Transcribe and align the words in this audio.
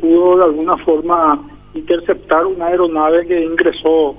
pudo 0.00 0.38
de 0.38 0.44
alguna 0.44 0.76
forma 0.78 1.48
interceptar 1.74 2.46
una 2.46 2.66
aeronave 2.66 3.26
que 3.26 3.44
ingresó 3.44 4.16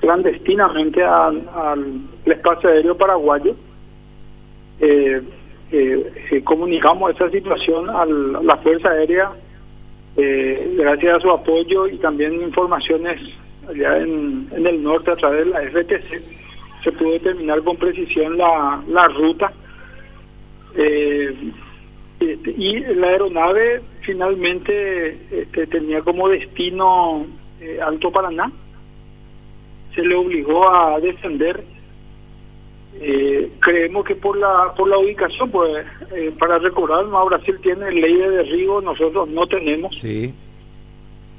clandestinamente 0.00 1.02
al 1.02 2.00
espacio 2.24 2.70
aéreo 2.70 2.96
paraguayo. 2.96 3.54
Eh, 4.80 5.22
eh, 5.70 6.42
comunicamos 6.44 7.14
esa 7.14 7.30
situación 7.30 7.90
a 7.90 8.06
la 8.06 8.56
Fuerza 8.58 8.90
Aérea 8.90 9.32
eh, 10.20 10.74
gracias 10.76 11.16
a 11.16 11.20
su 11.20 11.30
apoyo 11.30 11.86
y 11.86 11.96
también 11.98 12.42
informaciones 12.42 13.20
allá 13.68 13.98
en, 13.98 14.48
el 14.52 14.82
norte 14.82 15.12
a 15.12 15.16
través 15.16 15.44
de 15.44 15.50
la 15.52 15.60
FTC 15.60 16.22
se 16.82 16.90
pudo 16.90 17.12
determinar 17.12 17.62
con 17.62 17.76
precisión 17.76 18.36
la, 18.36 19.08
ruta 19.16 19.52
eh, 20.76 21.32
este, 22.20 22.50
y 22.50 22.80
la 22.94 23.08
aeronave 23.08 23.82
finalmente 24.00 25.18
este, 25.30 25.66
tenía 25.66 26.02
como 26.02 26.28
destino 26.28 27.26
eh, 27.60 27.78
Alto 27.80 28.10
Paraná 28.10 28.50
se 29.94 30.02
le 30.02 30.14
obligó 30.14 30.68
a 30.68 31.00
descender 31.00 31.64
eh, 33.00 33.52
creemos 33.60 34.04
que 34.04 34.16
por 34.16 34.36
la 34.36 34.74
por 34.76 34.88
la 34.88 34.98
ubicación, 34.98 35.50
pues 35.50 35.86
eh, 36.16 36.32
para 36.36 36.58
recordar, 36.58 37.06
no 37.06 37.26
Brasil 37.26 37.56
tiene 37.62 37.92
ley 37.92 38.16
de 38.16 38.30
derribo, 38.30 38.80
nosotros 38.80 39.28
no 39.28 39.46
tenemos. 39.46 39.96
Sí. 39.96 40.34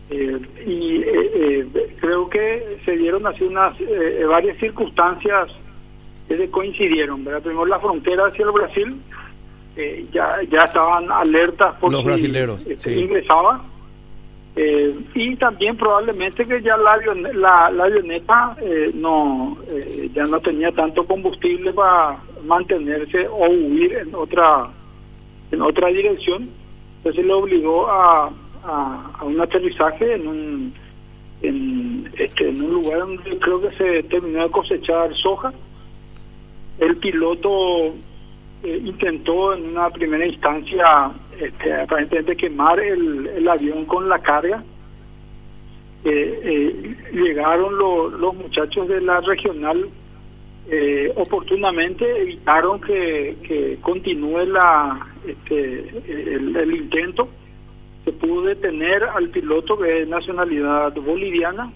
Eh, 0.10 0.40
y 0.66 1.02
creo 2.00 2.30
que 2.30 2.78
se 2.86 2.96
dieron 2.98 3.28
así 3.28 3.44
unas 3.44 3.76
varias 4.28 4.58
circunstancias 4.58 5.52
que 6.30 6.50
coincidieron. 6.50 7.26
¿verdad? 7.26 7.44
Primero 7.44 7.66
la 7.66 7.80
frontera 7.80 8.28
hacia 8.28 8.46
el 8.46 8.52
Brasil, 8.52 8.96
ya 10.12 10.40
ya 10.50 10.60
estaban 10.60 11.12
alertas 11.12 11.76
por 11.76 11.92
los 11.92 12.04
brasileros 12.04 12.66
este, 12.68 13.00
ingresaban. 13.00 13.62
Eh, 14.56 14.94
y 15.14 15.36
también 15.38 15.78
probablemente 15.78 16.46
que 16.46 16.62
ya 16.62 16.76
la, 16.76 16.98
la, 17.34 17.72
la 17.72 17.84
avioneta 17.84 18.58
eh, 18.62 18.92
no 18.94 19.58
eh, 19.70 20.10
ya 20.14 20.24
no 20.24 20.40
tenía 20.42 20.72
tanto 20.72 21.06
combustible 21.06 21.72
para 21.72 22.20
mantenerse 22.44 23.28
o 23.28 23.48
huir 23.48 23.94
en 23.94 24.14
otra 24.16 24.64
en 25.52 25.62
otra 25.62 25.88
dirección. 25.90 26.50
Entonces 26.98 27.26
le 27.26 27.34
obligó 27.34 27.88
a, 27.90 28.32
a, 28.64 29.24
un 29.24 29.40
aterrizaje 29.40 30.16
en 30.16 30.28
un 30.28 30.74
en, 31.42 32.12
este, 32.18 32.50
en 32.50 32.62
un 32.62 32.74
lugar 32.74 33.00
donde 33.00 33.40
creo 33.40 33.62
que 33.62 33.72
se 33.78 34.04
terminó 34.04 34.44
de 34.44 34.52
cosechar 34.52 35.16
soja. 35.16 35.54
El 36.80 36.98
piloto 36.98 37.94
intentó 38.64 39.54
en 39.54 39.70
una 39.70 39.90
primera 39.90 40.26
instancia 40.26 41.12
este, 41.40 41.74
aparentemente 41.74 42.36
quemar 42.36 42.80
el, 42.80 43.48
avión 43.48 43.86
con 43.86 44.10
la 44.10 44.20
carga. 44.20 44.64
Eh, 46.04 46.40
eh, 46.44 46.96
llegaron 47.14 47.78
los 47.78 48.36
muchachos 48.36 48.88
de 48.88 49.02
la 49.02 49.20
regional 49.20 49.90
eh, 50.72 51.12
oportunamente 51.16 52.06
evitaron 52.22 52.80
que, 52.80 53.38
que 53.42 53.80
continúe 53.82 54.46
la 54.46 55.08
este, 55.26 55.80
el, 56.08 56.76
intento 56.76 57.28
se 58.06 58.12
pudo 58.12 58.44
detener 58.44 59.04
al 59.04 59.30
piloto 59.30 59.78
de 59.78 60.06
nacionalidad 60.06 60.94
boliviana 60.94 61.74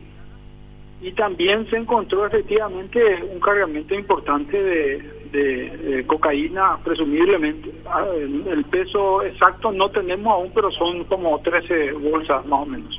y 1.01 1.11
también 1.13 1.67
se 1.71 1.77
encontró 1.77 2.27
efectivamente 2.27 3.23
un 3.33 3.39
cargamento 3.39 3.95
importante 3.95 4.61
de, 4.61 5.22
de, 5.33 6.03
cocaína, 6.07 6.77
presumiblemente. 6.83 7.71
Ah, 7.85 8.05
el, 8.15 8.63
peso 8.65 9.23
exacto 9.23 9.71
no 9.71 9.89
tenemos 9.89 10.31
aún, 10.33 10.51
pero 10.53 10.71
son 10.71 11.03
como 11.05 11.39
13 11.39 11.93
bolsas 11.93 12.45
más 12.45 12.61
o 12.61 12.65
menos. 12.65 12.97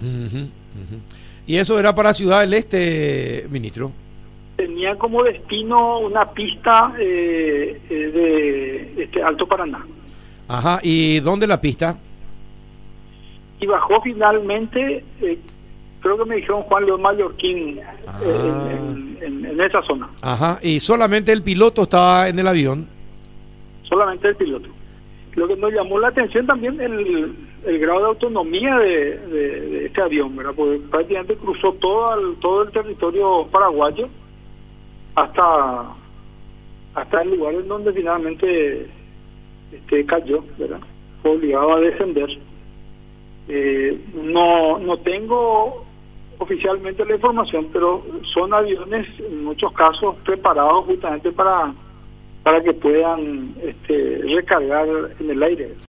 ¿Y 1.46 1.56
eso 1.56 1.78
era 1.78 1.94
para 1.94 2.14
Ciudad 2.14 2.40
del 2.40 2.54
Este, 2.54 3.46
ministro? 3.50 3.92
Tenía 4.56 4.96
como 4.96 5.22
destino 5.22 5.98
una 6.00 6.30
pista 6.30 6.94
eh, 6.98 7.80
eh, 7.90 7.94
de 7.94 9.02
este 9.04 9.22
Alto 9.22 9.46
Paraná. 9.46 9.84
Ajá, 10.48 10.78
¿y 10.82 11.20
dónde 11.20 11.46
la 11.46 11.60
pista? 11.60 11.98
Y 13.60 13.66
bajó 13.66 14.00
finalmente, 14.02 15.04
eh, 15.20 15.38
creo 16.04 16.18
que 16.18 16.24
me 16.26 16.36
dijeron 16.36 16.62
Juan 16.62 16.84
León 16.84 17.02
Mallorquín, 17.02 17.80
ah. 18.06 18.20
en 18.22 19.04
en, 19.24 19.60
esa 19.60 19.82
zona. 19.82 20.10
Ajá, 20.22 20.58
y 20.62 20.80
solamente 20.80 21.32
el 21.32 21.42
piloto 21.42 21.82
estaba 21.82 22.28
en 22.28 22.38
el 22.38 22.46
avión. 22.46 22.86
Solamente 23.82 24.28
el 24.28 24.36
piloto. 24.36 24.68
Lo 25.34 25.48
que 25.48 25.56
nos 25.56 25.72
llamó 25.72 25.98
la 25.98 26.08
atención 26.08 26.46
también 26.46 26.80
el, 26.80 27.34
el 27.64 27.78
grado 27.78 28.00
de 28.00 28.06
autonomía 28.06 28.78
de, 28.78 29.18
de, 29.18 29.86
este 29.86 30.00
avión, 30.00 30.36
¿verdad? 30.36 30.52
Porque 30.54 30.80
prácticamente 30.90 31.36
cruzó 31.36 31.72
todo 31.74 32.14
el, 32.18 32.36
todo 32.36 32.62
el 32.62 32.70
territorio 32.70 33.46
paraguayo 33.50 34.08
hasta 35.14 35.94
hasta 36.94 37.22
el 37.22 37.30
lugar 37.30 37.54
en 37.54 37.66
donde 37.66 37.92
finalmente 37.92 38.86
este 39.72 40.06
cayó, 40.06 40.44
¿verdad? 40.58 40.80
Fue 41.22 41.32
obligado 41.32 41.72
a 41.72 41.80
descender. 41.80 42.28
Eh, 43.48 44.00
no 44.14 44.78
no 44.78 44.98
tengo 44.98 45.84
oficialmente 46.44 47.04
la 47.04 47.14
información, 47.14 47.68
pero 47.72 48.04
son 48.32 48.54
aviones 48.54 49.06
en 49.18 49.44
muchos 49.44 49.72
casos 49.72 50.16
preparados 50.24 50.84
justamente 50.84 51.32
para 51.32 51.74
para 52.44 52.62
que 52.62 52.74
puedan 52.74 53.54
este, 53.62 54.20
recargar 54.36 54.86
en 55.18 55.30
el 55.30 55.42
aire. 55.42 55.74